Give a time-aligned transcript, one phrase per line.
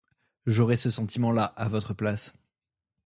[0.47, 2.33] J'aurais ce sentiment-là à votre place.